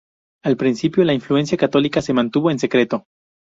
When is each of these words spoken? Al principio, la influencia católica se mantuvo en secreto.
Al 0.43 0.57
principio, 0.57 1.03
la 1.03 1.13
influencia 1.13 1.59
católica 1.59 2.01
se 2.01 2.11
mantuvo 2.11 2.49
en 2.49 2.57
secreto. 2.57 3.05